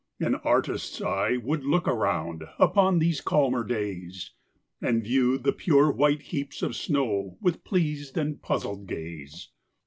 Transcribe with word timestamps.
An 0.19 0.33
artist's 0.33 0.99
eye 0.99 1.37
would 1.37 1.63
look 1.63 1.87
around, 1.87 2.45
Upon 2.57 2.97
these 2.97 3.21
calmer 3.21 3.63
days, 3.63 4.31
And 4.81 5.03
view 5.03 5.37
the 5.37 5.53
pure 5.53 5.91
white 5.91 6.23
heaps 6.23 6.63
of 6.63 6.75
snow, 6.75 7.37
With 7.39 7.63
pleas'd 7.63 8.17
and 8.17 8.41
puzzl'd 8.41 8.87
gaze. 8.87 9.49